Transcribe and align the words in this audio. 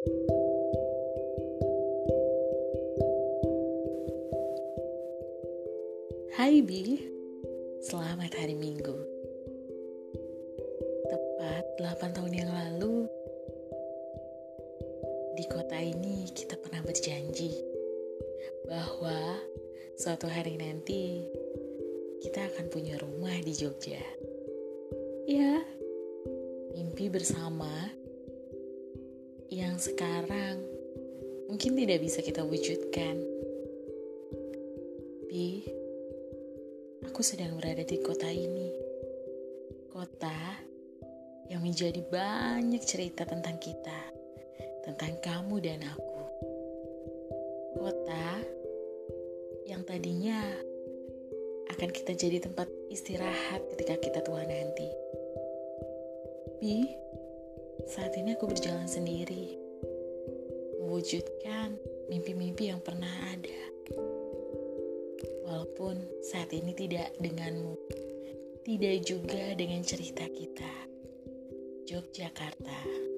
Hai 0.00 0.08
Bi, 6.64 6.96
selamat 7.84 8.32
hari 8.32 8.56
Minggu. 8.56 8.96
Tepat 11.04 11.64
8 11.84 12.16
tahun 12.16 12.32
yang 12.32 12.48
lalu, 12.48 13.04
di 15.36 15.44
kota 15.52 15.76
ini 15.76 16.32
kita 16.32 16.56
pernah 16.56 16.80
berjanji 16.80 17.52
bahwa 18.72 19.36
suatu 20.00 20.32
hari 20.32 20.56
nanti 20.56 21.28
kita 22.24 22.48
akan 22.48 22.72
punya 22.72 22.96
rumah 22.96 23.36
di 23.44 23.52
Jogja. 23.52 24.00
Ya, 25.28 25.60
mimpi 26.72 27.12
bersama 27.12 27.99
yang 29.50 29.82
sekarang 29.82 30.62
mungkin 31.50 31.74
tidak 31.74 32.06
bisa 32.06 32.22
kita 32.22 32.46
wujudkan. 32.46 33.18
Bi, 35.26 35.66
aku 37.02 37.18
sedang 37.26 37.58
berada 37.58 37.82
di 37.82 37.98
kota 37.98 38.30
ini. 38.30 38.70
Kota 39.90 40.54
yang 41.50 41.66
menjadi 41.66 41.98
banyak 42.06 42.78
cerita 42.86 43.26
tentang 43.26 43.58
kita, 43.58 44.00
tentang 44.86 45.18
kamu 45.18 45.58
dan 45.58 45.82
aku. 45.82 46.22
Kota 47.74 48.38
yang 49.66 49.82
tadinya 49.82 50.38
akan 51.74 51.90
kita 51.90 52.14
jadi 52.14 52.38
tempat 52.38 52.70
istirahat 52.86 53.66
ketika 53.74 53.98
kita 53.98 54.20
tua 54.22 54.46
nanti. 54.46 54.86
Bi, 56.62 57.09
saat 57.86 58.12
ini 58.18 58.36
aku 58.36 58.50
berjalan 58.50 58.88
sendiri, 58.90 59.56
mewujudkan 60.82 61.78
mimpi-mimpi 62.10 62.68
yang 62.68 62.82
pernah 62.82 63.08
ada 63.30 63.60
walaupun 65.46 66.00
saat 66.24 66.50
ini 66.50 66.74
tidak 66.74 67.14
denganmu, 67.22 67.78
tidak 68.66 68.96
juga 69.06 69.54
dengan 69.54 69.80
cerita 69.86 70.26
kita. 70.28 70.72
Yogyakarta. 71.90 73.10